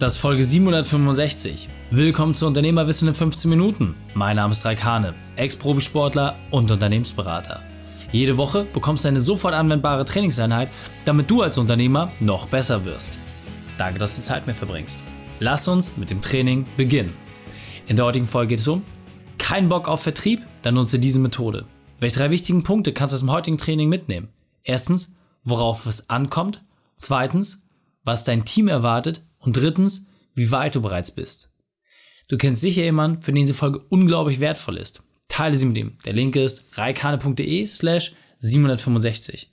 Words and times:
Das 0.00 0.14
ist 0.14 0.20
Folge 0.22 0.42
765. 0.42 1.68
Willkommen 1.90 2.32
zu 2.32 2.46
Unternehmerwissen 2.46 3.06
in 3.06 3.12
15 3.12 3.50
Minuten. 3.50 3.94
Mein 4.14 4.36
Name 4.36 4.52
ist 4.52 4.64
Raikane, 4.64 5.14
Ex-Profisportler 5.36 6.36
und 6.50 6.70
Unternehmensberater. 6.70 7.62
Jede 8.10 8.38
Woche 8.38 8.64
bekommst 8.64 9.04
du 9.04 9.08
eine 9.08 9.20
sofort 9.20 9.52
anwendbare 9.52 10.06
Trainingseinheit, 10.06 10.70
damit 11.04 11.30
du 11.30 11.42
als 11.42 11.58
Unternehmer 11.58 12.12
noch 12.18 12.48
besser 12.48 12.86
wirst. 12.86 13.18
Danke, 13.76 13.98
dass 13.98 14.16
du 14.16 14.22
Zeit 14.22 14.46
mit 14.46 14.56
verbringst. 14.56 15.04
Lass 15.38 15.68
uns 15.68 15.98
mit 15.98 16.08
dem 16.08 16.22
Training 16.22 16.64
beginnen. 16.78 17.12
In 17.86 17.96
der 17.96 18.06
heutigen 18.06 18.26
Folge 18.26 18.48
geht 18.48 18.60
es 18.60 18.68
um 18.68 18.82
kein 19.36 19.68
Bock 19.68 19.86
auf 19.86 20.02
Vertrieb? 20.02 20.40
Dann 20.62 20.76
nutze 20.76 20.98
diese 20.98 21.20
Methode. 21.20 21.66
Welche 21.98 22.16
drei 22.16 22.30
wichtigen 22.30 22.62
Punkte 22.62 22.94
kannst 22.94 23.12
du 23.12 23.16
aus 23.16 23.20
dem 23.20 23.32
heutigen 23.32 23.58
Training 23.58 23.90
mitnehmen? 23.90 24.28
Erstens, 24.64 25.18
worauf 25.44 25.84
es 25.84 26.08
ankommt. 26.08 26.62
Zweitens, 26.96 27.66
was 28.02 28.24
dein 28.24 28.46
Team 28.46 28.66
erwartet. 28.66 29.20
Und 29.40 29.56
drittens, 29.56 30.10
wie 30.34 30.50
weit 30.50 30.74
du 30.74 30.82
bereits 30.82 31.10
bist. 31.10 31.50
Du 32.28 32.36
kennst 32.36 32.60
sicher 32.60 32.82
jemanden, 32.82 33.22
für 33.22 33.32
den 33.32 33.42
diese 33.42 33.54
Folge 33.54 33.80
unglaublich 33.88 34.38
wertvoll 34.38 34.76
ist. 34.76 35.02
Teile 35.28 35.56
sie 35.56 35.66
mit 35.66 35.78
ihm. 35.78 35.98
Der 36.04 36.12
Link 36.12 36.36
ist 36.36 36.78
reikane.de 36.78 37.66
slash 37.66 38.12
765. 38.38 39.52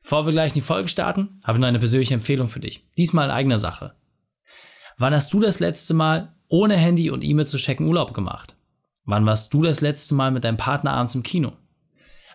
Bevor 0.00 0.26
wir 0.26 0.32
gleich 0.32 0.52
in 0.52 0.54
die 0.54 0.60
Folge 0.60 0.88
starten, 0.88 1.40
habe 1.44 1.58
ich 1.58 1.60
noch 1.60 1.68
eine 1.68 1.78
persönliche 1.78 2.14
Empfehlung 2.14 2.48
für 2.48 2.60
dich. 2.60 2.86
Diesmal 2.96 3.26
in 3.26 3.30
eigener 3.32 3.58
Sache. 3.58 3.94
Wann 4.96 5.14
hast 5.14 5.32
du 5.32 5.40
das 5.40 5.60
letzte 5.60 5.94
Mal 5.94 6.34
ohne 6.48 6.76
Handy 6.76 7.10
und 7.10 7.22
E-Mail 7.22 7.46
zu 7.46 7.56
checken 7.56 7.86
Urlaub 7.88 8.14
gemacht? 8.14 8.54
Wann 9.04 9.26
warst 9.26 9.52
du 9.52 9.62
das 9.62 9.80
letzte 9.80 10.14
Mal 10.14 10.30
mit 10.30 10.44
deinem 10.44 10.56
Partner 10.56 10.92
abends 10.92 11.14
im 11.14 11.22
Kino? 11.22 11.52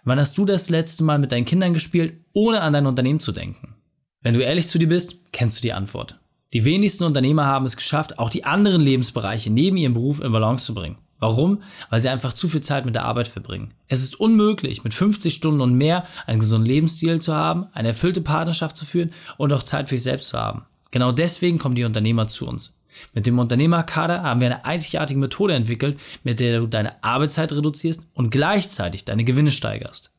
Wann 0.03 0.19
hast 0.19 0.37
du 0.37 0.45
das 0.45 0.69
letzte 0.69 1.03
Mal 1.03 1.19
mit 1.19 1.31
deinen 1.31 1.45
Kindern 1.45 1.73
gespielt, 1.73 2.25
ohne 2.33 2.61
an 2.61 2.73
dein 2.73 2.85
Unternehmen 2.85 3.19
zu 3.19 3.31
denken? 3.31 3.75
Wenn 4.21 4.33
du 4.33 4.41
ehrlich 4.41 4.67
zu 4.67 4.77
dir 4.77 4.89
bist, 4.89 5.31
kennst 5.31 5.57
du 5.57 5.61
die 5.61 5.73
Antwort. 5.73 6.19
Die 6.51 6.65
wenigsten 6.65 7.03
Unternehmer 7.03 7.45
haben 7.45 7.65
es 7.65 7.77
geschafft, 7.77 8.17
auch 8.17 8.31
die 8.31 8.43
anderen 8.43 8.81
Lebensbereiche 8.81 9.51
neben 9.51 9.77
ihrem 9.77 9.93
Beruf 9.93 10.19
in 10.19 10.31
Balance 10.31 10.65
zu 10.65 10.73
bringen. 10.73 10.97
Warum? 11.19 11.61
Weil 11.91 11.99
sie 11.99 12.09
einfach 12.09 12.33
zu 12.33 12.49
viel 12.49 12.61
Zeit 12.61 12.85
mit 12.85 12.95
der 12.95 13.05
Arbeit 13.05 13.27
verbringen. 13.27 13.73
Es 13.87 14.01
ist 14.01 14.19
unmöglich, 14.19 14.83
mit 14.83 14.95
50 14.95 15.31
Stunden 15.31 15.61
und 15.61 15.75
mehr 15.75 16.05
einen 16.25 16.39
gesunden 16.39 16.67
Lebensstil 16.67 17.21
zu 17.21 17.35
haben, 17.35 17.67
eine 17.73 17.89
erfüllte 17.89 18.21
Partnerschaft 18.21 18.77
zu 18.77 18.85
führen 18.85 19.13
und 19.37 19.53
auch 19.53 19.61
Zeit 19.61 19.89
für 19.89 19.97
sich 19.97 20.03
selbst 20.03 20.29
zu 20.29 20.39
haben. 20.39 20.65
Genau 20.89 21.11
deswegen 21.11 21.59
kommen 21.59 21.75
die 21.75 21.83
Unternehmer 21.83 22.27
zu 22.27 22.47
uns. 22.47 22.81
Mit 23.13 23.27
dem 23.27 23.37
Unternehmerkader 23.37 24.23
haben 24.23 24.39
wir 24.39 24.47
eine 24.47 24.65
einzigartige 24.65 25.19
Methode 25.19 25.53
entwickelt, 25.53 25.99
mit 26.23 26.39
der 26.39 26.61
du 26.61 26.67
deine 26.67 27.03
Arbeitszeit 27.03 27.51
reduzierst 27.53 28.09
und 28.15 28.31
gleichzeitig 28.31 29.05
deine 29.05 29.23
Gewinne 29.23 29.51
steigerst. 29.51 30.11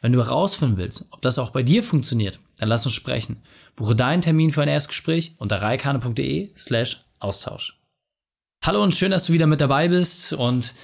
Wenn 0.00 0.12
du 0.12 0.24
herausfinden 0.24 0.76
willst, 0.76 1.06
ob 1.10 1.22
das 1.22 1.38
auch 1.38 1.50
bei 1.50 1.62
dir 1.62 1.82
funktioniert, 1.82 2.38
dann 2.58 2.68
lass 2.68 2.86
uns 2.86 2.94
sprechen. 2.94 3.42
Buche 3.74 3.96
deinen 3.96 4.22
Termin 4.22 4.52
für 4.52 4.62
ein 4.62 4.68
Erstgespräch 4.68 5.34
unter 5.38 5.60
reikane.de 5.60 6.50
slash 6.56 7.04
Austausch. 7.18 7.80
Hallo 8.62 8.82
und 8.82 8.94
schön, 8.94 9.10
dass 9.10 9.24
du 9.24 9.32
wieder 9.32 9.46
mit 9.46 9.60
dabei 9.60 9.88
bist 9.88 10.32
und 10.32 10.74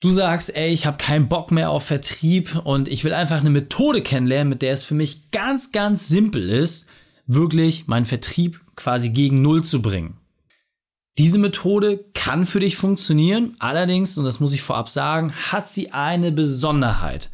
du 0.00 0.10
sagst, 0.10 0.54
ey, 0.56 0.72
ich 0.72 0.86
habe 0.86 0.96
keinen 0.96 1.28
Bock 1.28 1.50
mehr 1.50 1.70
auf 1.70 1.84
Vertrieb 1.84 2.60
und 2.64 2.88
ich 2.88 3.04
will 3.04 3.12
einfach 3.12 3.40
eine 3.40 3.50
Methode 3.50 4.02
kennenlernen, 4.02 4.48
mit 4.48 4.62
der 4.62 4.72
es 4.72 4.84
für 4.84 4.94
mich 4.94 5.30
ganz, 5.30 5.72
ganz 5.72 6.08
simpel 6.08 6.48
ist, 6.48 6.88
wirklich 7.26 7.86
meinen 7.86 8.06
Vertrieb 8.06 8.60
quasi 8.76 9.10
gegen 9.10 9.42
Null 9.42 9.62
zu 9.62 9.82
bringen. 9.82 10.18
Diese 11.18 11.38
Methode 11.38 12.04
kann 12.14 12.46
für 12.46 12.60
dich 12.60 12.76
funktionieren, 12.76 13.56
allerdings, 13.58 14.16
und 14.16 14.24
das 14.24 14.40
muss 14.40 14.54
ich 14.54 14.62
vorab 14.62 14.88
sagen, 14.88 15.32
hat 15.32 15.68
sie 15.68 15.92
eine 15.92 16.32
Besonderheit. 16.32 17.30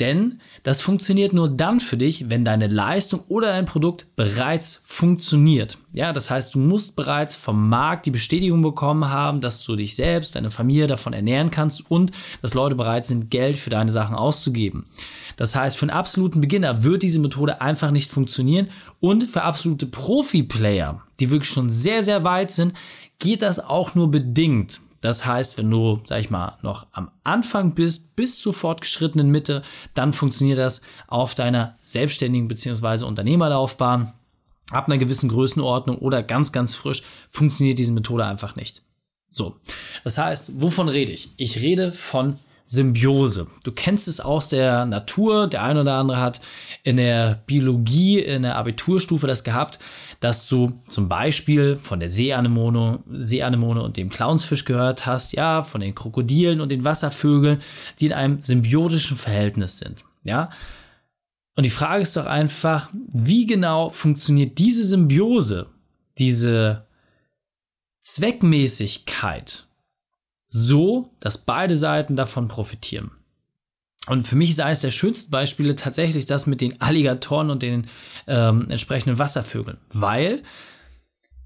Denn 0.00 0.40
das 0.62 0.80
funktioniert 0.80 1.34
nur 1.34 1.48
dann 1.48 1.78
für 1.78 1.98
dich, 1.98 2.30
wenn 2.30 2.44
deine 2.44 2.68
Leistung 2.68 3.20
oder 3.28 3.48
dein 3.48 3.66
Produkt 3.66 4.06
bereits 4.16 4.82
funktioniert. 4.86 5.76
Ja, 5.92 6.14
das 6.14 6.30
heißt, 6.30 6.54
du 6.54 6.58
musst 6.58 6.96
bereits 6.96 7.36
vom 7.36 7.68
Markt 7.68 8.06
die 8.06 8.10
Bestätigung 8.10 8.62
bekommen 8.62 9.10
haben, 9.10 9.42
dass 9.42 9.62
du 9.62 9.76
dich 9.76 9.94
selbst, 9.94 10.36
deine 10.36 10.50
Familie 10.50 10.86
davon 10.86 11.12
ernähren 11.12 11.50
kannst 11.50 11.90
und 11.90 12.12
dass 12.40 12.54
Leute 12.54 12.76
bereit 12.76 13.04
sind, 13.04 13.30
Geld 13.30 13.58
für 13.58 13.70
deine 13.70 13.90
Sachen 13.90 14.16
auszugeben. 14.16 14.86
Das 15.36 15.54
heißt, 15.54 15.76
für 15.76 15.84
einen 15.84 15.90
absoluten 15.90 16.40
Beginner 16.40 16.82
wird 16.82 17.02
diese 17.02 17.18
Methode 17.18 17.60
einfach 17.60 17.90
nicht 17.90 18.10
funktionieren 18.10 18.70
und 19.00 19.24
für 19.24 19.42
absolute 19.42 19.86
Profi-Player, 19.86 21.02
die 21.18 21.30
wirklich 21.30 21.50
schon 21.50 21.68
sehr, 21.68 22.02
sehr 22.02 22.24
weit 22.24 22.50
sind, 22.50 22.72
geht 23.18 23.42
das 23.42 23.60
auch 23.60 23.94
nur 23.94 24.10
bedingt. 24.10 24.80
Das 25.00 25.24
heißt, 25.24 25.56
wenn 25.56 25.70
du, 25.70 26.00
sag 26.04 26.20
ich 26.20 26.30
mal, 26.30 26.58
noch 26.62 26.86
am 26.92 27.10
Anfang 27.24 27.74
bist, 27.74 28.16
bis 28.16 28.40
zur 28.40 28.52
fortgeschrittenen 28.52 29.30
Mitte, 29.30 29.62
dann 29.94 30.12
funktioniert 30.12 30.58
das 30.58 30.82
auf 31.06 31.34
deiner 31.34 31.78
selbstständigen 31.80 32.48
bzw. 32.48 33.04
Unternehmerlaufbahn. 33.04 34.12
Ab 34.70 34.86
einer 34.86 34.98
gewissen 34.98 35.30
Größenordnung 35.30 35.98
oder 35.98 36.22
ganz, 36.22 36.52
ganz 36.52 36.74
frisch 36.74 37.02
funktioniert 37.30 37.78
diese 37.78 37.92
Methode 37.92 38.24
einfach 38.24 38.54
nicht. 38.56 38.82
So. 39.28 39.56
Das 40.04 40.18
heißt, 40.18 40.60
wovon 40.60 40.88
rede 40.88 41.12
ich? 41.12 41.30
Ich 41.36 41.60
rede 41.60 41.92
von 41.92 42.38
Symbiose. 42.64 43.46
Du 43.64 43.72
kennst 43.72 44.08
es 44.08 44.20
aus 44.20 44.48
der 44.48 44.86
Natur. 44.86 45.46
Der 45.46 45.62
eine 45.62 45.80
oder 45.82 45.94
andere 45.94 46.20
hat 46.20 46.40
in 46.82 46.96
der 46.96 47.42
Biologie, 47.46 48.20
in 48.20 48.42
der 48.42 48.56
Abiturstufe 48.56 49.26
das 49.26 49.44
gehabt, 49.44 49.78
dass 50.20 50.48
du 50.48 50.72
zum 50.88 51.08
Beispiel 51.08 51.76
von 51.76 52.00
der 52.00 52.10
Seeanemone, 52.10 53.00
Seeanemone 53.10 53.82
und 53.82 53.96
dem 53.96 54.10
Clownsfisch 54.10 54.64
gehört 54.64 55.06
hast, 55.06 55.32
ja, 55.32 55.62
von 55.62 55.80
den 55.80 55.94
Krokodilen 55.94 56.60
und 56.60 56.68
den 56.68 56.84
Wasservögeln, 56.84 57.62
die 57.98 58.06
in 58.06 58.12
einem 58.12 58.42
symbiotischen 58.42 59.16
Verhältnis 59.16 59.78
sind, 59.78 60.04
ja. 60.22 60.50
Und 61.56 61.64
die 61.64 61.70
Frage 61.70 62.02
ist 62.02 62.16
doch 62.16 62.26
einfach, 62.26 62.90
wie 63.12 63.46
genau 63.46 63.90
funktioniert 63.90 64.58
diese 64.58 64.84
Symbiose, 64.84 65.66
diese 66.18 66.86
Zweckmäßigkeit 68.00 69.66
so, 70.52 71.14
dass 71.20 71.38
beide 71.38 71.76
Seiten 71.76 72.16
davon 72.16 72.48
profitieren. 72.48 73.12
Und 74.08 74.26
für 74.26 74.34
mich 74.34 74.50
ist 74.50 74.60
eines 74.60 74.80
der 74.80 74.90
schönsten 74.90 75.30
Beispiele 75.30 75.76
tatsächlich 75.76 76.26
das 76.26 76.46
mit 76.46 76.60
den 76.60 76.80
Alligatoren 76.80 77.50
und 77.50 77.62
den 77.62 77.86
ähm, 78.26 78.68
entsprechenden 78.68 79.20
Wasservögeln, 79.20 79.78
weil 79.92 80.42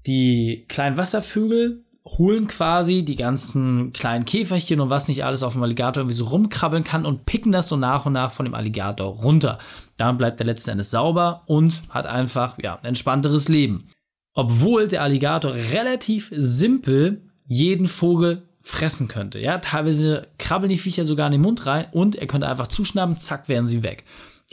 die 0.07 0.65
kleinen 0.67 0.97
Wasservögel 0.97 1.83
holen 2.03 2.47
quasi 2.47 3.03
die 3.03 3.15
ganzen 3.15 3.93
kleinen 3.93 4.25
Käferchen 4.25 4.79
und 4.79 4.89
was 4.89 5.07
nicht 5.07 5.23
alles 5.23 5.43
auf 5.43 5.53
dem 5.53 5.63
Alligator 5.63 6.01
irgendwie 6.01 6.17
so 6.17 6.25
rumkrabbeln 6.25 6.83
kann 6.83 7.05
und 7.05 7.25
picken 7.25 7.51
das 7.51 7.67
so 7.67 7.77
nach 7.77 8.05
und 8.07 8.13
nach 8.13 8.31
von 8.31 8.45
dem 8.45 8.53
Alligator 8.55 9.07
runter. 9.07 9.59
Dann 9.97 10.17
bleibt 10.17 10.39
er 10.39 10.47
letzten 10.47 10.71
Endes 10.71 10.91
sauber 10.91 11.43
und 11.45 11.83
hat 11.89 12.07
einfach 12.07 12.57
ja, 12.61 12.77
ein 12.77 12.85
entspannteres 12.85 13.49
Leben. 13.49 13.87
Obwohl 14.33 14.87
der 14.87 15.03
Alligator 15.03 15.53
relativ 15.53 16.31
simpel 16.35 17.29
jeden 17.47 17.87
Vogel 17.87 18.44
fressen 18.65 19.07
könnte. 19.07 19.39
Ja, 19.39 19.59
teilweise 19.59 20.27
krabbeln 20.39 20.69
die 20.69 20.77
Viecher 20.77 21.05
sogar 21.05 21.27
in 21.27 21.33
den 21.33 21.41
Mund 21.41 21.67
rein 21.67 21.85
und 21.91 22.15
er 22.15 22.25
könnte 22.25 22.49
einfach 22.49 22.67
zuschnappen, 22.67 23.17
zack, 23.17 23.47
wären 23.47 23.67
sie 23.67 23.83
weg. 23.83 24.03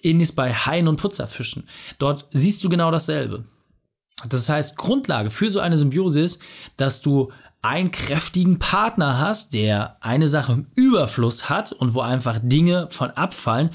Ähnliches 0.02 0.34
bei 0.34 0.52
Haien 0.52 0.86
und 0.86 0.98
Putzerfischen. 0.98 1.66
Dort 1.98 2.28
siehst 2.30 2.62
du 2.62 2.68
genau 2.68 2.90
dasselbe. 2.90 3.44
Das 4.28 4.48
heißt, 4.48 4.76
Grundlage 4.76 5.30
für 5.30 5.50
so 5.50 5.60
eine 5.60 5.78
Symbiose 5.78 6.20
ist, 6.20 6.42
dass 6.76 7.00
du 7.00 7.32
einen 7.62 7.90
kräftigen 7.90 8.58
Partner 8.58 9.18
hast, 9.18 9.54
der 9.54 9.96
eine 10.00 10.28
Sache 10.28 10.52
im 10.52 10.66
Überfluss 10.74 11.48
hat 11.48 11.72
und 11.72 11.94
wo 11.94 12.00
einfach 12.00 12.38
Dinge 12.42 12.88
von 12.90 13.10
abfallen 13.12 13.70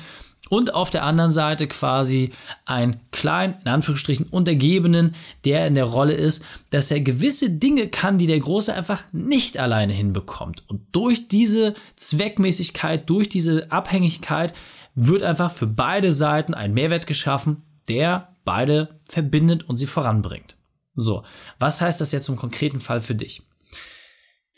und 0.50 0.74
auf 0.74 0.90
der 0.90 1.04
anderen 1.04 1.32
Seite 1.32 1.68
quasi 1.68 2.32
ein 2.66 3.00
klein, 3.12 3.58
in 3.62 3.72
Anführungsstrichen, 3.72 4.28
Untergebenen, 4.28 5.16
der 5.46 5.68
in 5.68 5.76
der 5.76 5.86
Rolle 5.86 6.14
ist, 6.14 6.44
dass 6.70 6.92
er 6.92 7.02
gewisse 7.02 7.50
Dinge 7.50 7.88
kann, 7.88 8.18
die 8.18 8.28
der 8.28 8.40
Große 8.40 8.74
einfach 8.74 9.04
nicht 9.12 9.58
alleine 9.58 9.94
hinbekommt. 9.94 10.64
Und 10.68 10.82
durch 10.92 11.28
diese 11.28 11.74
Zweckmäßigkeit, 11.96 13.10
durch 13.10 13.30
diese 13.30 13.72
Abhängigkeit 13.72 14.54
wird 14.96 15.24
einfach 15.24 15.52
für 15.52 15.68
beide 15.68 16.12
Seiten 16.12 16.54
ein 16.54 16.74
Mehrwert 16.74 17.08
geschaffen, 17.08 17.64
der 17.88 18.36
beide 18.46 19.00
verbindet 19.06 19.68
und 19.68 19.78
sie 19.78 19.88
voranbringt. 19.88 20.58
So, 20.94 21.24
was 21.60 21.82
heißt 21.82 22.02
das 22.02 22.12
jetzt 22.12 22.28
im 22.28 22.36
konkreten 22.36 22.80
Fall 22.80 23.02
für 23.02 23.14
dich? 23.16 23.44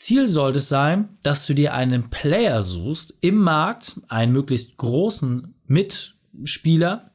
Ziel 0.00 0.26
sollte 0.26 0.58
es 0.58 0.70
sein, 0.70 1.18
dass 1.22 1.46
du 1.46 1.52
dir 1.52 1.74
einen 1.74 2.08
Player 2.08 2.62
suchst 2.62 3.18
im 3.20 3.36
Markt, 3.36 4.00
einen 4.08 4.32
möglichst 4.32 4.78
großen 4.78 5.54
Mitspieler, 5.70 7.12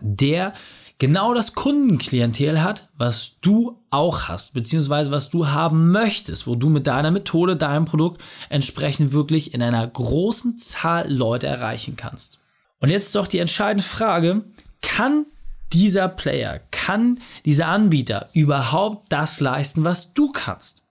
der 0.00 0.54
genau 0.98 1.34
das 1.34 1.54
Kundenklientel 1.54 2.62
hat, 2.62 2.88
was 2.96 3.40
du 3.40 3.84
auch 3.90 4.28
hast, 4.28 4.54
beziehungsweise 4.54 5.10
was 5.10 5.30
du 5.30 5.48
haben 5.48 5.90
möchtest, 5.90 6.46
wo 6.46 6.54
du 6.54 6.68
mit 6.68 6.86
deiner 6.86 7.10
Methode, 7.10 7.56
deinem 7.56 7.84
Produkt 7.84 8.22
entsprechend 8.48 9.12
wirklich 9.12 9.54
in 9.54 9.62
einer 9.62 9.86
großen 9.86 10.58
Zahl 10.58 11.12
Leute 11.12 11.46
erreichen 11.46 11.96
kannst. 11.96 12.38
Und 12.80 12.90
jetzt 12.90 13.06
ist 13.06 13.14
doch 13.14 13.26
die 13.26 13.38
entscheidende 13.38 13.84
Frage, 13.84 14.44
kann 14.82 15.26
dieser 15.72 16.08
Player, 16.08 16.60
kann 16.70 17.20
dieser 17.44 17.68
Anbieter 17.68 18.28
überhaupt 18.32 19.06
das 19.10 19.40
leisten, 19.40 19.84
was 19.84 20.14
du 20.14 20.32
kannst? 20.32 20.82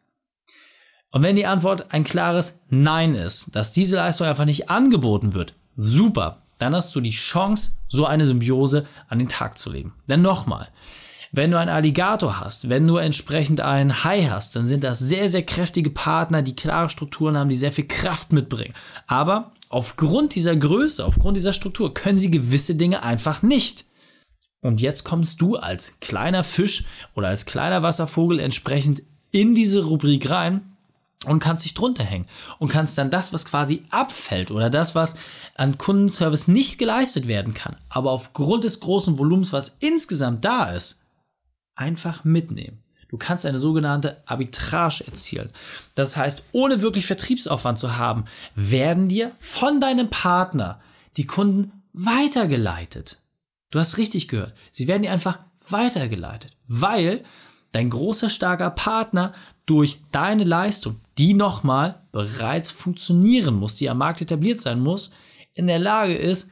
Und 1.12 1.24
wenn 1.24 1.36
die 1.36 1.45
Antwort 1.45 1.92
ein 1.92 2.04
klares 2.04 2.62
Nein 2.69 3.16
ist, 3.16 3.56
dass 3.56 3.72
diese 3.72 3.98
Leistung 3.98 4.28
einfach 4.28 4.45
nicht 4.45 4.69
angeboten 4.69 5.34
wird, 5.34 5.54
super, 5.75 6.43
dann 6.63 6.75
hast 6.75 6.95
du 6.95 7.01
die 7.01 7.12
Chance, 7.12 7.77
so 7.88 8.06
eine 8.06 8.25
Symbiose 8.25 8.86
an 9.07 9.19
den 9.19 9.27
Tag 9.27 9.57
zu 9.57 9.71
legen. 9.71 9.94
Denn 10.07 10.21
nochmal, 10.21 10.69
Wenn 11.36 11.50
du 11.50 11.57
einen 11.57 11.71
Alligator 11.71 12.39
hast, 12.39 12.69
wenn 12.69 12.86
du 12.86 12.98
entsprechend 12.98 13.60
einen 13.60 14.04
Hai 14.04 14.25
hast, 14.25 14.56
dann 14.56 14.68
sind 14.68 14.83
das 14.83 15.00
sehr, 15.00 15.30
sehr 15.30 15.42
kräftige 15.42 15.89
Partner, 15.89 16.44
die 16.44 16.56
klare 16.56 16.89
Strukturen 16.89 17.36
haben, 17.36 17.50
die 17.50 17.56
sehr 17.56 17.71
viel 17.71 17.88
Kraft 17.88 18.31
mitbringen. 18.33 18.75
Aber 19.07 19.51
aufgrund 19.69 20.36
dieser 20.36 20.56
Größe, 20.56 21.04
aufgrund 21.04 21.36
dieser 21.36 21.54
Struktur 21.54 21.92
können 21.92 22.19
sie 22.19 22.30
gewisse 22.30 22.75
Dinge 22.75 23.01
einfach 23.01 23.42
nicht. 23.42 23.86
Und 24.62 24.80
jetzt 24.80 25.06
kommst 25.06 25.42
du 25.42 25.56
als 25.56 26.00
kleiner 26.01 26.44
Fisch 26.44 26.86
oder 27.16 27.30
als 27.30 27.48
kleiner 27.48 27.81
Wasservogel 27.81 28.39
entsprechend 28.39 29.01
in 29.31 29.56
diese 29.56 29.86
Rubrik 29.86 30.30
rein 30.30 30.72
und 31.25 31.39
kannst 31.39 31.65
dich 31.65 31.73
drunter 31.73 32.03
hängen 32.03 32.27
und 32.59 32.69
kannst 32.69 32.97
dann 32.97 33.09
das, 33.09 33.33
was 33.33 33.45
quasi 33.45 33.83
abfällt 33.89 34.51
oder 34.51 34.69
das, 34.69 34.95
was 34.95 35.15
an 35.55 35.77
Kundenservice 35.77 36.47
nicht 36.47 36.77
geleistet 36.77 37.27
werden 37.27 37.53
kann, 37.53 37.77
aber 37.89 38.11
aufgrund 38.11 38.63
des 38.63 38.79
großen 38.79 39.17
Volumens, 39.17 39.53
was 39.53 39.77
insgesamt 39.79 40.43
da 40.45 40.71
ist, 40.71 41.03
einfach 41.75 42.23
mitnehmen. 42.23 42.83
Du 43.09 43.17
kannst 43.17 43.45
eine 43.45 43.59
sogenannte 43.59 44.23
Arbitrage 44.25 45.05
erzielen. 45.05 45.51
Das 45.93 46.17
heißt, 46.17 46.45
ohne 46.51 46.81
wirklich 46.81 47.05
Vertriebsaufwand 47.05 47.77
zu 47.77 47.97
haben, 47.97 48.25
werden 48.55 49.07
dir 49.07 49.33
von 49.39 49.79
deinem 49.79 50.09
Partner 50.09 50.81
die 51.15 51.27
Kunden 51.27 51.83
weitergeleitet. 51.93 53.19
Du 53.69 53.77
hast 53.77 53.99
richtig 53.99 54.29
gehört. 54.29 54.53
Sie 54.71 54.87
werden 54.87 55.03
dir 55.03 55.11
einfach 55.11 55.37
weitergeleitet, 55.69 56.53
weil 56.67 57.23
dein 57.73 57.89
großer, 57.89 58.29
starker 58.29 58.69
Partner 58.69 59.33
durch 59.65 59.99
deine 60.11 60.45
Leistung, 60.45 61.01
die 61.17 61.33
nochmal 61.33 62.01
bereits 62.11 62.71
funktionieren 62.71 63.55
muss, 63.55 63.75
die 63.75 63.89
am 63.89 63.97
Markt 63.97 64.21
etabliert 64.21 64.61
sein 64.61 64.79
muss, 64.79 65.11
in 65.53 65.67
der 65.67 65.79
Lage 65.79 66.15
ist, 66.15 66.51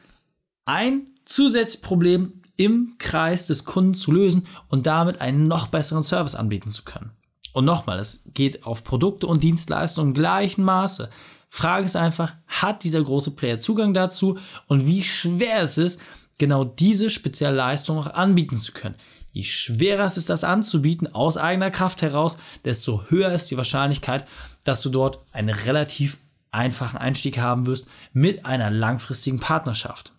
ein 0.66 1.08
zusätzliches 1.26 1.82
Problem 1.82 2.42
im 2.58 2.96
Kreis 2.98 3.48
des 3.48 3.66
Kunden 3.66 3.94
zu 3.94 4.12
lösen 4.12 4.48
und 4.68 4.86
damit 4.86 5.22
einen 5.22 5.48
noch 5.48 5.68
besseren 5.68 6.04
Service 6.04 6.36
anbieten 6.36 6.70
zu 6.70 6.84
können. 6.84 7.12
Und 7.54 7.66
nochmal, 7.66 8.00
es 8.00 8.30
geht 8.34 8.66
auf 8.66 8.84
Produkte 8.84 9.28
und 9.28 9.44
Dienstleistungen 9.44 10.12
im 10.12 10.14
gleichen 10.14 10.64
Maße. 10.64 11.10
Frage 11.50 11.86
ist 11.86 11.96
einfach, 11.96 12.36
hat 12.48 12.84
dieser 12.84 13.04
große 13.04 13.32
Player 13.32 13.60
Zugang 13.60 13.94
dazu 13.94 14.38
und 14.68 14.88
wie 14.88 15.04
schwer 15.04 15.62
es 15.62 15.78
ist, 15.78 16.02
genau 16.38 16.64
diese 16.64 17.10
spezielle 17.10 17.56
Leistung 17.56 17.98
auch 17.98 18.14
anbieten 18.14 18.56
zu 18.56 18.72
können. 18.72 18.96
Je 19.32 19.44
schwerer 19.44 20.06
es 20.06 20.18
ist, 20.18 20.30
das 20.30 20.44
anzubieten 20.44 21.14
aus 21.14 21.38
eigener 21.38 21.72
Kraft 21.72 22.02
heraus, 22.02 22.38
desto 22.66 23.06
höher 23.10 23.32
ist 23.34 23.50
die 23.52 23.58
Wahrscheinlichkeit, 23.58 24.26
dass 24.64 24.82
du 24.82 24.90
dort 24.90 25.20
einen 25.34 25.50
relativ 25.50 26.18
einfachen 26.52 26.98
Einstieg 26.98 27.38
haben 27.40 27.66
wirst 27.66 27.88
mit 28.14 28.46
einer 28.46 28.70
langfristigen 28.70 29.40
Partnerschaft. 29.40 30.12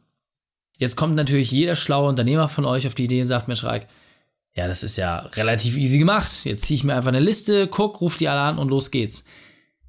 Jetzt 0.78 0.96
kommt 0.96 1.14
natürlich 1.14 1.50
jeder 1.50 1.76
schlaue 1.76 2.08
Unternehmer 2.08 2.48
von 2.48 2.64
euch 2.64 2.86
auf 2.86 2.94
die 2.94 3.04
Idee 3.04 3.20
und 3.20 3.26
sagt 3.26 3.48
mir, 3.48 3.56
Schreik, 3.56 3.86
ja, 4.54 4.66
das 4.66 4.82
ist 4.82 4.96
ja 4.96 5.18
relativ 5.34 5.76
easy 5.76 5.98
gemacht. 5.98 6.44
Jetzt 6.44 6.64
ziehe 6.64 6.76
ich 6.76 6.84
mir 6.84 6.94
einfach 6.94 7.08
eine 7.08 7.20
Liste, 7.20 7.66
guck, 7.68 8.00
ruf 8.00 8.16
die 8.16 8.28
alle 8.28 8.40
an 8.40 8.58
und 8.58 8.68
los 8.68 8.90
geht's. 8.90 9.24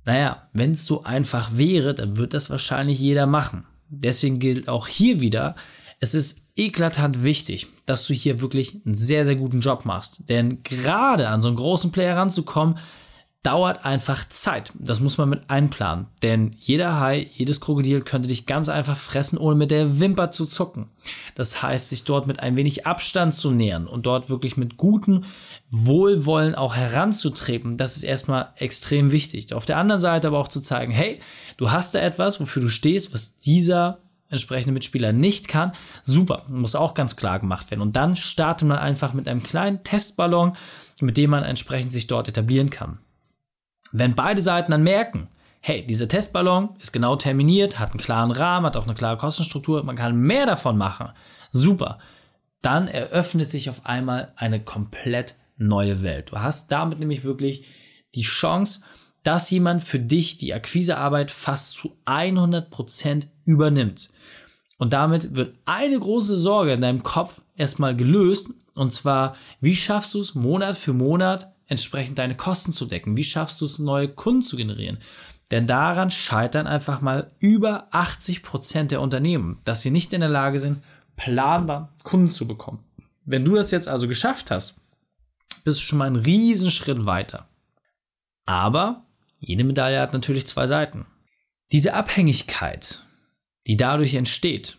Naja, 0.06 0.50
wenn 0.54 0.72
es 0.72 0.86
so 0.86 1.04
einfach 1.04 1.58
wäre, 1.58 1.94
dann 1.94 2.18
wird 2.18 2.34
das 2.34 2.50
wahrscheinlich 2.50 3.00
jeder 3.00 3.26
machen. 3.26 3.66
Deswegen 3.90 4.40
gilt 4.40 4.68
auch 4.68 4.88
hier 4.88 5.20
wieder, 5.20 5.56
es 6.04 6.14
ist 6.14 6.44
eklatant 6.58 7.24
wichtig, 7.24 7.68
dass 7.86 8.06
du 8.06 8.14
hier 8.14 8.42
wirklich 8.42 8.82
einen 8.86 8.94
sehr, 8.94 9.26
sehr 9.26 9.38
guten 9.38 9.62
Job 9.62 9.86
machst. 9.86 10.30
Denn 10.30 10.62
gerade 10.62 11.30
an 11.30 11.42
so 11.42 11.48
einen 11.48 11.56
großen 11.56 11.94
Player 11.94 12.18
ranzukommen, 12.18 12.78
dauert 13.42 13.86
einfach 13.86 14.28
Zeit. 14.28 14.74
Das 14.76 15.00
muss 15.00 15.18
man 15.18 15.30
mit 15.30 15.50
einplanen. 15.50 16.08
Denn 16.22 16.56
jeder 16.60 17.00
Hai, 17.00 17.30
jedes 17.34 17.62
Krokodil 17.62 18.02
könnte 18.02 18.28
dich 18.28 18.46
ganz 18.46 18.68
einfach 18.68 18.98
fressen, 18.98 19.38
ohne 19.38 19.56
mit 19.56 19.72
der 19.72 20.00
Wimper 20.02 20.32
zu 20.32 20.46
zucken. 20.46 20.90
Das 21.36 21.64
heißt, 21.64 21.90
sich 21.90 22.04
dort 22.04 22.28
mit 22.28 22.42
ein 22.42 22.58
wenig 22.58 22.86
Abstand 22.86 23.34
zu 23.34 23.52
nähern 23.52 23.88
und 23.88 24.06
dort 24.06 24.30
wirklich 24.30 24.58
mit 24.58 24.76
gutem 24.76 25.26
Wohlwollen 25.72 26.56
auch 26.56 26.76
heranzutreten, 26.76 27.78
das 27.78 27.96
ist 27.96 28.04
erstmal 28.04 28.50
extrem 28.58 29.12
wichtig. 29.12 29.54
Auf 29.54 29.66
der 29.66 29.78
anderen 29.78 30.02
Seite 30.02 30.28
aber 30.28 30.40
auch 30.40 30.50
zu 30.50 30.62
zeigen, 30.62 30.92
hey, 30.92 31.20
du 31.58 31.72
hast 31.72 31.96
da 31.96 32.00
etwas, 32.00 32.40
wofür 32.40 32.62
du 32.62 32.70
stehst, 32.70 33.14
was 33.14 33.38
dieser 33.40 34.03
entsprechende 34.34 34.74
Mitspieler 34.74 35.14
nicht 35.14 35.48
kann. 35.48 35.72
Super, 36.04 36.44
muss 36.50 36.76
auch 36.76 36.94
ganz 36.94 37.16
klar 37.16 37.40
gemacht 37.40 37.72
werden. 37.72 37.82
Und 37.82 37.96
dann 37.96 38.16
startet 38.16 38.68
man 38.68 38.78
einfach 38.78 39.14
mit 39.14 39.28
einem 39.28 39.44
kleinen 39.44 39.84
Testballon, 39.84 40.58
mit 41.00 41.18
dem 41.18 41.30
man 41.30 41.44
entsprechend 41.44 41.92
sich 41.92 42.08
dort 42.08 42.28
etablieren 42.28 42.70
kann. 42.70 43.00
Wenn 43.92 44.16
beide 44.16 44.42
Seiten 44.42 44.72
dann 44.72 44.84
merken, 44.84 45.30
hey, 45.62 45.86
dieser 45.88 46.08
Testballon 46.08 46.76
ist 46.82 46.92
genau 46.92 47.16
terminiert, 47.16 47.80
hat 47.80 47.92
einen 47.92 48.02
klaren 48.02 48.32
Rahmen, 48.32 48.66
hat 48.66 48.76
auch 48.76 48.86
eine 48.86 48.96
klare 48.96 49.18
Kostenstruktur, 49.18 49.84
man 49.84 49.96
kann 49.96 50.16
mehr 50.16 50.46
davon 50.46 50.78
machen. 50.78 51.12
Super. 51.52 52.00
Dann 52.62 52.88
eröffnet 52.88 53.50
sich 53.50 53.70
auf 53.70 53.86
einmal 53.86 54.34
eine 54.36 54.62
komplett 54.62 55.36
neue 55.58 56.02
Welt. 56.02 56.32
Du 56.32 56.40
hast 56.40 56.72
damit 56.72 57.00
nämlich 57.00 57.24
wirklich 57.24 57.66
die 58.16 58.24
Chance, 58.24 58.84
dass 59.24 59.50
jemand 59.50 59.84
für 59.84 60.00
dich 60.00 60.38
die 60.38 60.54
Akquisearbeit 60.54 61.32
fast 61.32 61.72
zu 61.72 61.98
100% 62.06 63.28
übernimmt. 63.46 64.12
Und 64.78 64.94
damit 64.94 65.36
wird 65.36 65.56
eine 65.66 65.98
große 65.98 66.36
Sorge 66.36 66.74
in 66.74 66.82
deinem 66.82 67.04
Kopf 67.04 67.42
erstmal 67.56 67.96
gelöst. 67.96 68.52
Und 68.76 68.92
zwar, 68.92 69.36
wie 69.62 69.76
schaffst 69.76 70.14
du 70.14 70.20
es 70.20 70.36
Monat 70.36 70.78
für 70.78 70.94
Monat 70.94 71.54
entsprechend 71.68 72.20
deine 72.20 72.36
Kosten 72.36 72.74
zu 72.74 72.86
decken? 72.86 73.16
Wie 73.16 73.24
schaffst 73.24 73.62
du 73.62 73.66
es, 73.66 73.80
neue 73.80 74.10
Kunden 74.10 74.42
zu 74.42 74.58
generieren? 74.58 74.98
Denn 75.52 75.68
daran 75.68 76.10
scheitern 76.10 76.68
einfach 76.68 77.02
mal 77.02 77.32
über 77.40 77.88
80 77.92 78.44
Prozent 78.44 78.92
der 78.92 79.02
Unternehmen, 79.02 79.60
dass 79.64 79.82
sie 79.82 79.92
nicht 79.92 80.12
in 80.12 80.22
der 80.22 80.30
Lage 80.30 80.60
sind, 80.60 80.82
planbar 81.16 81.94
Kunden 82.04 82.30
zu 82.30 82.48
bekommen. 82.48 82.84
Wenn 83.24 83.46
du 83.46 83.56
das 83.56 83.72
jetzt 83.72 83.88
also 83.88 84.08
geschafft 84.08 84.52
hast, 84.52 84.82
bist 85.64 85.80
du 85.80 85.84
schon 85.84 86.00
mal 86.00 86.08
einen 86.08 86.16
riesen 86.18 86.72
Schritt 86.72 87.06
weiter. 87.06 87.48
Aber 88.46 89.03
jede 89.46 89.64
Medaille 89.64 90.00
hat 90.00 90.14
natürlich 90.14 90.48
zwei 90.48 90.68
Seiten. 90.68 91.06
Diese 91.72 91.94
Abhängigkeit, 91.94 93.04
die 93.68 93.78
dadurch 93.78 94.14
entsteht, 94.16 94.78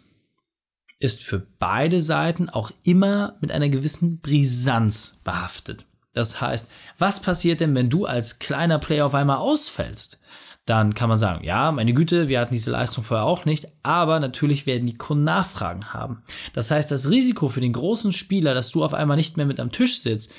ist 0.98 1.22
für 1.22 1.46
beide 1.58 2.00
Seiten 2.00 2.48
auch 2.48 2.70
immer 2.82 3.36
mit 3.40 3.52
einer 3.52 3.68
gewissen 3.68 4.20
Brisanz 4.20 5.18
behaftet. 5.24 5.84
Das 6.12 6.40
heißt, 6.40 6.70
was 6.98 7.20
passiert 7.20 7.60
denn, 7.60 7.74
wenn 7.74 7.90
du 7.90 8.06
als 8.06 8.38
kleiner 8.38 8.78
Player 8.78 9.04
auf 9.06 9.14
einmal 9.14 9.38
ausfällst? 9.38 10.20
Dann 10.64 10.94
kann 10.94 11.10
man 11.10 11.18
sagen, 11.18 11.44
ja, 11.44 11.72
meine 11.72 11.92
Güte, 11.92 12.28
wir 12.28 12.40
hatten 12.40 12.54
diese 12.54 12.70
Leistung 12.70 13.04
vorher 13.04 13.26
auch 13.26 13.44
nicht, 13.44 13.68
aber 13.82 14.18
natürlich 14.18 14.66
werden 14.66 14.86
die 14.86 14.96
Kunden 14.96 15.24
Nachfragen 15.24 15.92
haben. 15.92 16.22
Das 16.54 16.70
heißt, 16.70 16.90
das 16.90 17.10
Risiko 17.10 17.48
für 17.48 17.60
den 17.60 17.74
großen 17.74 18.14
Spieler, 18.14 18.54
dass 18.54 18.70
du 18.70 18.82
auf 18.82 18.94
einmal 18.94 19.18
nicht 19.18 19.36
mehr 19.36 19.44
mit 19.44 19.60
am 19.60 19.72
Tisch 19.72 20.00
sitzt, 20.00 20.32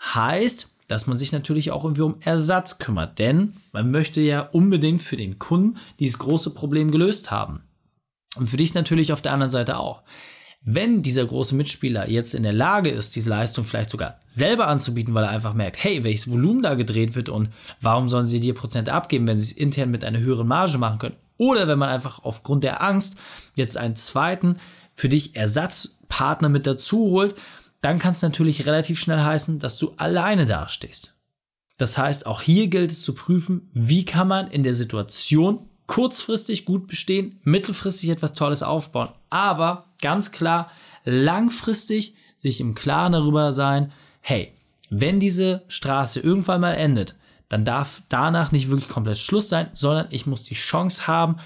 heißt, 0.00 0.77
dass 0.88 1.06
man 1.06 1.16
sich 1.16 1.32
natürlich 1.32 1.70
auch 1.70 1.84
irgendwie 1.84 2.02
um 2.02 2.16
Ersatz 2.20 2.78
kümmert, 2.78 3.18
denn 3.18 3.54
man 3.72 3.90
möchte 3.90 4.20
ja 4.20 4.40
unbedingt 4.40 5.02
für 5.02 5.16
den 5.16 5.38
Kunden 5.38 5.78
dieses 6.00 6.18
große 6.18 6.54
Problem 6.54 6.90
gelöst 6.90 7.30
haben. 7.30 7.62
Und 8.36 8.48
für 8.48 8.56
dich 8.56 8.74
natürlich 8.74 9.12
auf 9.12 9.22
der 9.22 9.32
anderen 9.32 9.50
Seite 9.50 9.78
auch. 9.78 10.02
Wenn 10.62 11.02
dieser 11.02 11.24
große 11.24 11.54
Mitspieler 11.54 12.10
jetzt 12.10 12.34
in 12.34 12.42
der 12.42 12.52
Lage 12.52 12.90
ist, 12.90 13.14
diese 13.16 13.30
Leistung 13.30 13.64
vielleicht 13.64 13.90
sogar 13.90 14.18
selber 14.26 14.66
anzubieten, 14.66 15.14
weil 15.14 15.24
er 15.24 15.30
einfach 15.30 15.54
merkt, 15.54 15.82
hey, 15.82 16.02
welches 16.04 16.30
Volumen 16.30 16.62
da 16.62 16.74
gedreht 16.74 17.14
wird 17.14 17.28
und 17.28 17.50
warum 17.80 18.08
sollen 18.08 18.26
sie 18.26 18.40
dir 18.40 18.54
Prozente 18.54 18.92
abgeben, 18.92 19.26
wenn 19.26 19.38
sie 19.38 19.52
es 19.52 19.56
intern 19.56 19.90
mit 19.90 20.04
einer 20.04 20.18
höheren 20.18 20.48
Marge 20.48 20.78
machen 20.78 20.98
können? 20.98 21.16
Oder 21.36 21.68
wenn 21.68 21.78
man 21.78 21.88
einfach 21.88 22.24
aufgrund 22.24 22.64
der 22.64 22.82
Angst 22.82 23.16
jetzt 23.54 23.76
einen 23.76 23.94
zweiten 23.94 24.58
für 24.94 25.08
dich 25.08 25.36
Ersatzpartner 25.36 26.48
mit 26.48 26.66
dazu 26.66 27.10
holt, 27.10 27.36
dann 27.80 27.98
kann 27.98 28.12
es 28.12 28.22
natürlich 28.22 28.66
relativ 28.66 28.98
schnell 28.98 29.20
heißen, 29.20 29.58
dass 29.58 29.78
du 29.78 29.92
alleine 29.96 30.46
dastehst. 30.46 31.14
Das 31.76 31.96
heißt, 31.96 32.26
auch 32.26 32.42
hier 32.42 32.66
gilt 32.66 32.90
es 32.90 33.02
zu 33.02 33.14
prüfen, 33.14 33.70
wie 33.72 34.04
kann 34.04 34.28
man 34.28 34.50
in 34.50 34.64
der 34.64 34.74
Situation 34.74 35.68
kurzfristig 35.86 36.64
gut 36.64 36.88
bestehen, 36.88 37.40
mittelfristig 37.44 38.10
etwas 38.10 38.34
Tolles 38.34 38.62
aufbauen, 38.62 39.10
aber 39.30 39.86
ganz 40.02 40.32
klar 40.32 40.70
langfristig 41.04 42.14
sich 42.36 42.60
im 42.60 42.74
Klaren 42.74 43.12
darüber 43.12 43.52
sein, 43.52 43.92
hey, 44.20 44.52
wenn 44.90 45.20
diese 45.20 45.62
Straße 45.68 46.20
irgendwann 46.20 46.60
mal 46.60 46.74
endet, 46.74 47.16
dann 47.48 47.64
darf 47.64 48.02
danach 48.08 48.52
nicht 48.52 48.68
wirklich 48.68 48.88
komplett 48.88 49.18
Schluss 49.18 49.48
sein, 49.48 49.68
sondern 49.72 50.06
ich 50.10 50.26
muss 50.26 50.42
die 50.42 50.54
Chance 50.54 51.06
haben, 51.06 51.36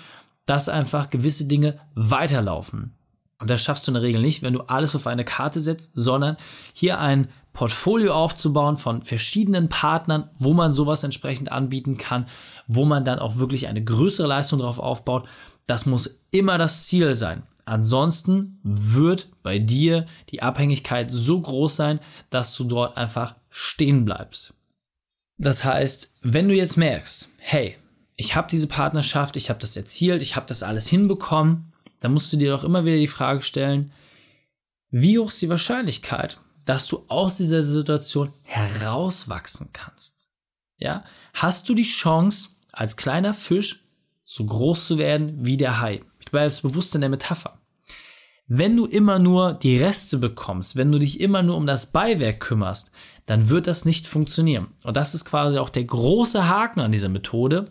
dass 0.46 0.68
einfach 0.68 1.10
gewisse 1.10 1.46
Dinge 1.46 1.78
weiterlaufen. 1.94 2.94
Und 3.42 3.50
das 3.50 3.61
schaffst 3.61 3.88
du 3.88 3.90
in 3.90 3.94
der 3.94 4.04
Regel 4.04 4.22
nicht, 4.22 4.42
wenn 4.42 4.52
du 4.52 4.61
alles 4.68 4.94
auf 4.94 5.08
eine 5.08 5.25
Karte 5.25 5.61
setzt, 5.61 5.96
sondern 5.96 6.37
hier 6.72 7.00
ein 7.00 7.26
Portfolio 7.52 8.14
aufzubauen 8.14 8.76
von 8.76 9.02
verschiedenen 9.02 9.68
Partnern, 9.68 10.30
wo 10.38 10.54
man 10.54 10.72
sowas 10.72 11.02
entsprechend 11.02 11.50
anbieten 11.50 11.99
kann, 11.99 12.28
wo 12.68 12.84
man 12.84 13.04
dann 13.04 13.18
auch 13.18 13.38
wirklich 13.38 13.66
eine 13.66 13.82
größere 13.82 14.28
Leistung 14.28 14.61
darauf 14.61 14.78
aufbaut. 14.78 15.28
Das 15.66 15.87
muss 15.87 16.22
immer 16.30 16.56
das 16.56 16.87
Ziel 16.87 17.16
sein. 17.16 17.42
Ansonsten 17.64 18.61
wird 18.62 19.28
bei 19.42 19.58
dir 19.58 20.06
die 20.30 20.40
Abhängigkeit 20.40 21.08
so 21.11 21.40
groß 21.40 21.75
sein, 21.75 21.99
dass 22.30 22.54
du 22.54 22.62
dort 22.62 22.96
einfach 22.96 23.34
stehen 23.50 24.04
bleibst. 24.04 24.54
Das 25.37 25.64
heißt, 25.64 26.14
wenn 26.22 26.46
du 26.46 26.54
jetzt 26.54 26.76
merkst, 26.76 27.30
hey, 27.38 27.76
ich 28.14 28.37
habe 28.37 28.46
diese 28.49 28.68
Partnerschaft, 28.68 29.37
ich 29.37 29.50
habe 29.50 29.58
das 29.58 29.76
erzielt, 29.76 30.22
ich 30.22 30.37
habe 30.37 30.46
das 30.46 30.62
alles 30.62 30.87
hinbekommen, 30.87 31.72
dann 32.02 32.12
musst 32.12 32.32
du 32.32 32.37
dir 32.37 32.50
doch 32.50 32.64
immer 32.64 32.85
wieder 32.85 32.97
die 32.97 33.06
Frage 33.06 33.42
stellen, 33.42 33.92
wie 34.90 35.18
hoch 35.18 35.28
ist 35.28 35.40
die 35.40 35.49
Wahrscheinlichkeit, 35.49 36.38
dass 36.64 36.88
du 36.88 37.04
aus 37.09 37.37
dieser 37.37 37.62
Situation 37.62 38.32
herauswachsen 38.42 39.71
kannst. 39.73 40.28
Ja, 40.78 41.04
hast 41.32 41.68
du 41.68 41.75
die 41.75 41.85
Chance, 41.85 42.50
als 42.73 42.97
kleiner 42.97 43.35
Fisch 43.35 43.85
so 44.23 44.44
groß 44.44 44.87
zu 44.87 44.99
werden 44.99 45.44
wie 45.44 45.56
der 45.56 45.80
Hai. 45.80 46.02
Ich 46.18 46.30
bleibe 46.30 46.52
bewusst 46.62 46.94
in 46.94 47.02
der 47.02 47.11
Metapher. 47.11 47.59
Wenn 48.49 48.76
du 48.76 48.87
immer 48.87 49.18
nur 49.18 49.54
die 49.54 49.76
Reste 49.76 50.18
bekommst, 50.18 50.75
wenn 50.75 50.90
du 50.90 50.99
dich 50.99 51.21
immer 51.21 51.42
nur 51.42 51.56
um 51.56 51.66
das 51.66 51.92
Beiwerk 51.92 52.40
kümmerst, 52.40 52.90
dann 53.26 53.49
wird 53.49 53.68
das 53.68 53.85
nicht 53.85 54.06
funktionieren. 54.09 54.68
Und 54.82 54.97
das 54.97 55.14
ist 55.14 55.25
quasi 55.25 55.59
auch 55.59 55.71
der 55.71 55.85
große 55.85 56.49
Haken 56.49 56.80
an 56.80 56.90
dieser 56.90 57.09
Methode. 57.09 57.71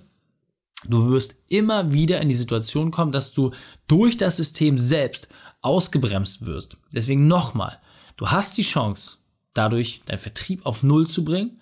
Du 0.91 1.11
wirst 1.11 1.37
immer 1.49 1.93
wieder 1.93 2.21
in 2.21 2.29
die 2.29 2.35
Situation 2.35 2.91
kommen, 2.91 3.11
dass 3.11 3.33
du 3.33 3.51
durch 3.87 4.17
das 4.17 4.37
System 4.37 4.77
selbst 4.77 5.29
ausgebremst 5.61 6.45
wirst. 6.45 6.77
Deswegen 6.91 7.27
nochmal, 7.27 7.79
du 8.17 8.27
hast 8.27 8.57
die 8.57 8.63
Chance, 8.63 9.17
dadurch 9.53 10.01
deinen 10.05 10.19
Vertrieb 10.19 10.65
auf 10.65 10.83
Null 10.83 11.07
zu 11.07 11.23
bringen, 11.23 11.59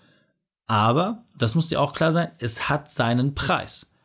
aber, 0.65 1.23
das 1.37 1.55
muss 1.55 1.69
dir 1.69 1.81
auch 1.81 1.93
klar 1.93 2.11
sein, 2.11 2.31
es 2.39 2.69
hat 2.69 2.91
seinen 2.91 3.33
Preis. 3.33 3.95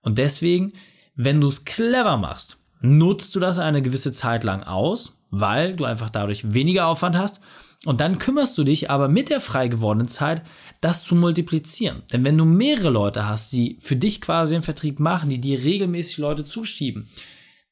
Und 0.00 0.18
deswegen, 0.18 0.72
wenn 1.14 1.40
du 1.40 1.48
es 1.48 1.64
clever 1.64 2.16
machst, 2.16 2.58
nutzt 2.80 3.34
du 3.34 3.40
das 3.40 3.58
eine 3.58 3.82
gewisse 3.82 4.12
Zeit 4.12 4.44
lang 4.44 4.62
aus, 4.62 5.18
weil 5.30 5.76
du 5.76 5.84
einfach 5.84 6.10
dadurch 6.10 6.52
weniger 6.52 6.86
Aufwand 6.86 7.16
hast. 7.16 7.40
Und 7.84 8.00
dann 8.00 8.18
kümmerst 8.18 8.56
du 8.56 8.64
dich 8.64 8.90
aber 8.90 9.08
mit 9.08 9.28
der 9.28 9.40
frei 9.40 9.66
gewordenen 9.66 10.06
Zeit, 10.06 10.42
das 10.80 11.04
zu 11.04 11.16
multiplizieren. 11.16 12.02
Denn 12.12 12.24
wenn 12.24 12.38
du 12.38 12.44
mehrere 12.44 12.90
Leute 12.90 13.26
hast, 13.26 13.52
die 13.52 13.76
für 13.80 13.96
dich 13.96 14.20
quasi 14.20 14.54
den 14.54 14.62
Vertrieb 14.62 15.00
machen, 15.00 15.30
die 15.30 15.40
dir 15.40 15.64
regelmäßig 15.64 16.18
Leute 16.18 16.44
zuschieben, 16.44 17.08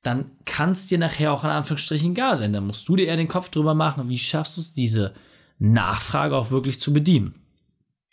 dann 0.03 0.31
kann 0.47 0.77
dir 0.89 0.99
nachher 0.99 1.33
auch 1.33 1.45
in 1.45 1.51
Anführungsstrichen 1.51 2.15
gar 2.15 2.35
sein. 2.35 2.53
Dann 2.53 2.67
musst 2.67 2.89
du 2.89 2.97
dir 2.97 3.07
eher 3.07 3.17
den 3.17 3.29
Kopf 3.29 3.51
drüber 3.51 3.75
machen, 3.75 4.09
wie 4.09 4.19
schaffst 4.19 4.57
du 4.57 4.61
es, 4.63 4.75
diese 4.75 5.15
Nachfrage 5.59 6.37
auch 6.37 6.51
wirklich 6.51 6.81
zu 6.81 6.93
bedienen. 6.93 7.35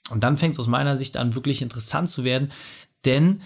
Und 0.10 0.24
dann 0.24 0.38
fängt 0.38 0.54
es 0.54 0.60
aus 0.60 0.68
meiner 0.68 0.98
Sicht 0.98 1.18
an, 1.18 1.34
wirklich 1.34 1.62
interessant 1.62 2.10
zu 2.10 2.24
werden, 2.24 2.52
denn 3.06 3.42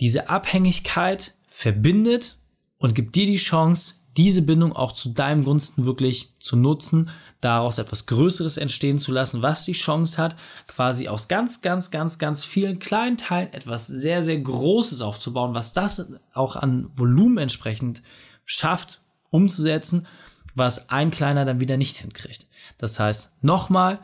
diese 0.00 0.30
Abhängigkeit 0.30 1.34
verbindet 1.46 2.38
und 2.78 2.94
gibt 2.94 3.14
dir 3.14 3.26
die 3.26 3.36
Chance, 3.36 3.94
diese 4.16 4.42
Bindung 4.42 4.74
auch 4.74 4.92
zu 4.92 5.10
deinem 5.10 5.44
Gunsten 5.44 5.86
wirklich 5.86 6.34
zu 6.38 6.56
nutzen, 6.56 7.10
daraus 7.40 7.78
etwas 7.78 8.06
Größeres 8.06 8.56
entstehen 8.56 8.98
zu 8.98 9.12
lassen, 9.12 9.42
was 9.42 9.64
die 9.64 9.72
Chance 9.72 10.20
hat, 10.20 10.36
quasi 10.66 11.08
aus 11.08 11.28
ganz, 11.28 11.62
ganz, 11.62 11.90
ganz, 11.90 12.18
ganz 12.18 12.44
vielen 12.44 12.78
kleinen 12.78 13.16
Teilen 13.16 13.52
etwas 13.52 13.86
sehr, 13.86 14.22
sehr 14.22 14.38
Großes 14.38 15.00
aufzubauen, 15.00 15.54
was 15.54 15.72
das 15.72 16.12
auch 16.34 16.56
an 16.56 16.90
Volumen 16.94 17.38
entsprechend 17.38 18.02
schafft, 18.44 19.00
umzusetzen, 19.30 20.06
was 20.54 20.90
ein 20.90 21.10
kleiner 21.10 21.44
dann 21.44 21.60
wieder 21.60 21.76
nicht 21.78 21.96
hinkriegt. 21.96 22.46
Das 22.78 23.00
heißt, 23.00 23.42
nochmal, 23.42 24.00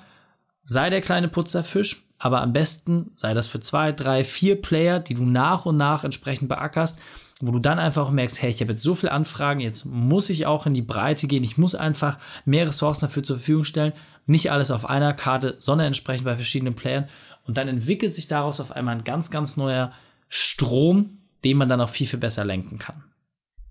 sei 0.63 0.89
der 0.91 1.03
kleine 1.03 1.29
Putzerfisch, 1.29 2.05
aber 2.19 2.41
am 2.41 2.53
besten 2.53 3.11
sei 3.15 3.35
das 3.35 3.47
für 3.47 3.61
zwei, 3.61 3.93
drei, 3.93 4.25
vier 4.25 4.61
Player, 4.61 5.01
die 5.01 5.15
du 5.15 5.25
nach 5.25 5.67
und 5.67 5.77
nach 5.77 6.05
entsprechend 6.05 6.49
beackerst, 6.49 6.99
wo 7.41 7.53
du 7.53 7.59
dann 7.61 7.79
einfach 7.79 8.11
merkst, 8.11 8.43
hey, 8.43 8.51
ich 8.51 8.61
habe 8.61 8.73
jetzt 8.73 8.83
so 8.83 8.95
viele 8.95 9.13
Anfragen, 9.13 9.61
jetzt 9.61 9.87
muss 9.87 10.29
ich 10.31 10.47
auch 10.47 10.67
in 10.67 10.75
die 10.75 10.83
Breite 10.83 11.27
gehen, 11.27 11.45
ich 11.45 11.57
muss 11.59 11.75
einfach 11.75 12.19
mehr 12.45 12.67
Ressourcen 12.67 13.03
dafür 13.03 13.23
zur 13.23 13.37
Verfügung 13.37 13.65
stellen, 13.65 13.93
nicht 14.27 14.51
alles 14.51 14.71
auf 14.71 14.89
einer 14.89 15.15
Karte, 15.15 15.57
sondern 15.59 15.89
entsprechend 15.89 16.25
bei 16.25 16.35
verschiedenen 16.35 16.75
Playern 16.75 17.09
und 17.45 17.57
dann 17.57 17.69
entwickelt 17.69 18.13
sich 18.13 18.27
daraus 18.29 18.61
auf 18.61 18.73
einmal 18.73 18.97
ein 18.97 19.05
ganz, 19.05 19.31
ganz 19.31 19.57
neuer 19.57 19.93
Strom, 20.29 21.19
den 21.45 21.57
man 21.57 21.69
dann 21.69 21.81
auch 21.81 21.89
viel, 21.89 22.07
viel 22.07 22.19
besser 22.19 22.45
lenken 22.45 22.79
kann. 22.79 23.05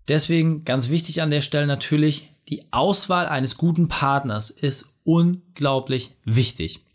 Deswegen 0.08 0.64
ganz 0.64 0.90
wichtig 0.90 1.22
an 1.22 1.30
der 1.30 1.42
Stelle 1.42 1.68
natürlich, 1.68 2.32
die 2.48 2.72
Auswahl 2.72 3.28
eines 3.28 3.58
guten 3.58 3.90
Partners 3.90 4.50
ist 4.50 4.96
unglaublich 5.04 6.16
wichtig. 6.24 6.87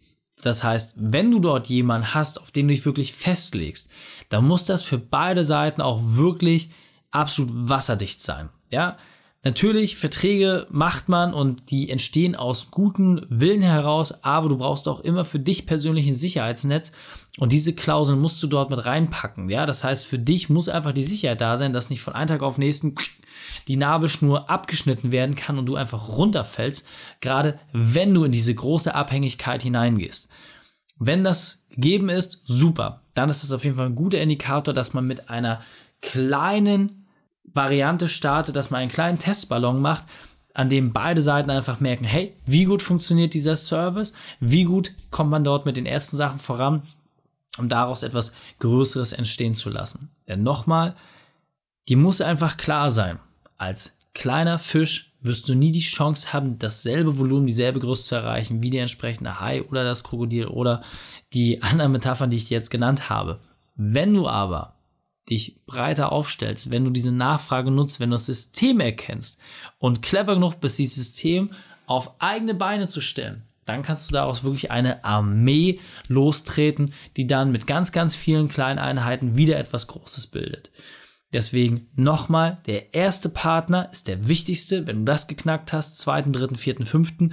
Das 0.42 0.62
heißt, 0.62 0.94
wenn 0.98 1.30
du 1.30 1.38
dort 1.38 1.68
jemanden 1.68 2.14
hast, 2.14 2.40
auf 2.40 2.50
den 2.50 2.68
du 2.68 2.74
dich 2.74 2.84
wirklich 2.84 3.14
festlegst, 3.14 3.90
dann 4.28 4.46
muss 4.46 4.66
das 4.66 4.82
für 4.82 4.98
beide 4.98 5.44
Seiten 5.44 5.80
auch 5.80 6.00
wirklich 6.02 6.70
absolut 7.10 7.50
wasserdicht 7.68 8.20
sein. 8.20 8.50
Ja, 8.68 8.98
natürlich, 9.42 9.96
Verträge 9.96 10.66
macht 10.70 11.08
man 11.08 11.34
und 11.34 11.70
die 11.70 11.90
entstehen 11.90 12.34
aus 12.34 12.70
gutem 12.70 13.24
Willen 13.28 13.62
heraus, 13.62 14.24
aber 14.24 14.48
du 14.48 14.58
brauchst 14.58 14.88
auch 14.88 15.00
immer 15.00 15.24
für 15.24 15.38
dich 15.38 15.66
persönlich 15.66 16.06
ein 16.06 16.14
Sicherheitsnetz 16.14 16.92
und 17.38 17.52
diese 17.52 17.74
Klauseln 17.74 18.20
musst 18.20 18.42
du 18.42 18.46
dort 18.46 18.70
mit 18.70 18.84
reinpacken. 18.84 19.48
Ja, 19.48 19.66
das 19.66 19.84
heißt, 19.84 20.06
für 20.06 20.18
dich 20.18 20.48
muss 20.48 20.68
einfach 20.68 20.92
die 20.92 21.02
Sicherheit 21.02 21.40
da 21.40 21.56
sein, 21.56 21.72
dass 21.72 21.90
nicht 21.90 22.02
von 22.02 22.14
einem 22.14 22.28
Tag 22.28 22.42
auf 22.42 22.56
den 22.56 22.64
nächsten 22.64 22.94
die 23.68 23.76
Nabelschnur 23.76 24.50
abgeschnitten 24.50 25.12
werden 25.12 25.36
kann 25.36 25.58
und 25.58 25.66
du 25.66 25.76
einfach 25.76 26.16
runterfällst, 26.16 26.86
gerade 27.20 27.58
wenn 27.72 28.12
du 28.12 28.24
in 28.24 28.32
diese 28.32 28.54
große 28.54 28.94
Abhängigkeit 28.94 29.62
hineingehst. 29.62 30.28
Wenn 30.98 31.24
das 31.24 31.66
gegeben 31.70 32.08
ist, 32.08 32.42
super. 32.44 33.02
Dann 33.14 33.30
ist 33.30 33.42
das 33.42 33.52
auf 33.52 33.64
jeden 33.64 33.76
Fall 33.76 33.86
ein 33.86 33.94
guter 33.94 34.20
Indikator, 34.20 34.72
dass 34.72 34.94
man 34.94 35.06
mit 35.06 35.30
einer 35.30 35.62
kleinen 36.00 37.01
Variante 37.44 38.08
startet, 38.08 38.56
dass 38.56 38.70
man 38.70 38.82
einen 38.82 38.90
kleinen 38.90 39.18
Testballon 39.18 39.80
macht, 39.80 40.04
an 40.54 40.68
dem 40.68 40.92
beide 40.92 41.22
Seiten 41.22 41.50
einfach 41.50 41.80
merken, 41.80 42.04
hey, 42.04 42.36
wie 42.46 42.64
gut 42.64 42.82
funktioniert 42.82 43.34
dieser 43.34 43.56
Service? 43.56 44.12
Wie 44.40 44.64
gut 44.64 44.94
kommt 45.10 45.30
man 45.30 45.44
dort 45.44 45.66
mit 45.66 45.76
den 45.76 45.86
ersten 45.86 46.16
Sachen 46.16 46.38
voran, 46.38 46.82
um 47.58 47.68
daraus 47.68 48.02
etwas 48.02 48.34
Größeres 48.58 49.12
entstehen 49.12 49.54
zu 49.54 49.70
lassen? 49.70 50.10
Denn 50.28 50.42
nochmal, 50.42 50.94
die 51.88 51.96
muss 51.96 52.20
einfach 52.20 52.56
klar 52.56 52.90
sein 52.90 53.18
als 53.62 53.98
kleiner 54.12 54.58
Fisch 54.58 55.12
wirst 55.20 55.48
du 55.48 55.54
nie 55.54 55.70
die 55.70 55.80
Chance 55.80 56.32
haben, 56.32 56.58
dasselbe 56.58 57.16
Volumen, 57.16 57.46
dieselbe 57.46 57.78
Größe 57.78 58.08
zu 58.08 58.14
erreichen 58.16 58.60
wie 58.60 58.70
der 58.70 58.82
entsprechende 58.82 59.40
Hai 59.40 59.62
oder 59.62 59.84
das 59.84 60.02
Krokodil 60.02 60.46
oder 60.46 60.82
die 61.32 61.62
anderen 61.62 61.92
Metaphern, 61.92 62.30
die 62.30 62.36
ich 62.38 62.48
dir 62.48 62.56
jetzt 62.56 62.70
genannt 62.70 63.08
habe. 63.08 63.40
Wenn 63.76 64.12
du 64.14 64.28
aber 64.28 64.74
dich 65.30 65.64
breiter 65.66 66.12
aufstellst, 66.12 66.70
wenn 66.70 66.84
du 66.84 66.90
diese 66.90 67.12
Nachfrage 67.12 67.70
nutzt, 67.70 68.00
wenn 68.00 68.10
du 68.10 68.14
das 68.14 68.26
System 68.26 68.80
erkennst 68.80 69.40
und 69.78 70.02
clever 70.02 70.34
genug 70.34 70.60
bist, 70.60 70.78
dieses 70.78 70.96
System 70.96 71.50
auf 71.86 72.20
eigene 72.20 72.54
Beine 72.54 72.88
zu 72.88 73.00
stellen, 73.00 73.42
dann 73.64 73.82
kannst 73.82 74.10
du 74.10 74.14
daraus 74.14 74.42
wirklich 74.44 74.70
eine 74.70 75.04
Armee 75.04 75.80
lostreten, 76.08 76.92
die 77.16 77.26
dann 77.26 77.52
mit 77.52 77.66
ganz, 77.66 77.92
ganz 77.92 78.16
vielen 78.16 78.48
kleinen 78.48 78.78
Einheiten 78.78 79.36
wieder 79.36 79.58
etwas 79.58 79.86
Großes 79.86 80.28
bildet. 80.28 80.70
Deswegen 81.32 81.88
nochmal, 81.94 82.60
der 82.66 82.92
erste 82.94 83.28
Partner 83.28 83.88
ist 83.90 84.08
der 84.08 84.28
wichtigste. 84.28 84.86
Wenn 84.86 85.00
du 85.00 85.04
das 85.04 85.28
geknackt 85.28 85.72
hast, 85.72 85.98
zweiten, 85.98 86.32
dritten, 86.32 86.56
vierten, 86.56 86.84
fünften. 86.84 87.32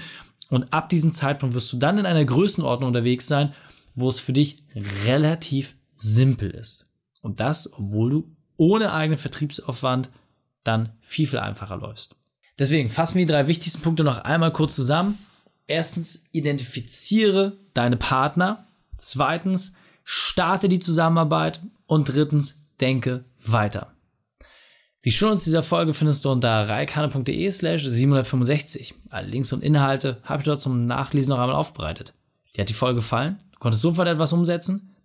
Und 0.49 0.71
ab 0.71 0.89
diesem 0.89 1.13
Zeitpunkt 1.13 1.53
wirst 1.53 1.71
du 1.73 1.77
dann 1.77 1.97
in 1.97 2.05
einer 2.05 2.23
Größenordnung 2.23 2.87
unterwegs 2.87 3.27
sein, 3.27 3.53
wo 3.95 4.07
es 4.07 4.19
für 4.19 4.33
dich 4.33 4.63
relativ 5.05 5.75
simpel 5.95 6.49
ist. 6.51 6.88
Und 7.21 7.39
das, 7.39 7.73
obwohl 7.73 8.09
du 8.09 8.35
ohne 8.57 8.91
eigenen 8.91 9.17
Vertriebsaufwand 9.17 10.09
dann 10.63 10.89
viel, 11.01 11.27
viel 11.27 11.39
einfacher 11.39 11.77
läufst. 11.77 12.15
Deswegen 12.57 12.89
fassen 12.89 13.17
wir 13.17 13.25
die 13.25 13.31
drei 13.31 13.47
wichtigsten 13.47 13.81
Punkte 13.81 14.03
noch 14.03 14.19
einmal 14.19 14.51
kurz 14.51 14.75
zusammen. 14.75 15.17
Erstens, 15.65 16.25
identifiziere 16.31 17.53
deine 17.73 17.95
Partner. 17.95 18.67
Zweitens, 18.97 19.77
starte 20.03 20.67
die 20.67 20.79
Zusammenarbeit. 20.79 21.61
Und 21.85 22.13
drittens, 22.13 22.67
denke 22.81 23.23
weiter. 23.39 23.93
Die 25.05 25.11
Shownotes 25.11 25.45
dieser 25.45 25.63
Folge 25.63 25.93
findest 25.93 26.25
du 26.25 26.31
unter 26.31 26.67
reikane.de 26.67 27.49
slash 27.51 27.83
765. 27.85 28.95
Alle 29.09 29.27
Links 29.27 29.53
und 29.53 29.63
Inhalte 29.63 30.17
habe 30.23 30.41
ich 30.41 30.45
dort 30.45 30.59
zum 30.59 30.87
Nachlesen 30.87 31.29
noch 31.29 31.39
einmal 31.39 31.55
aufbereitet. 31.55 32.13
Dir 32.55 32.61
hat 32.61 32.69
die 32.69 32.73
Folge 32.73 32.97
gefallen? 32.97 33.39
Du 33.53 33.59
konntest 33.59 33.81
sofort 33.81 34.09
etwas 34.09 34.33
umsetzen? 34.33 34.93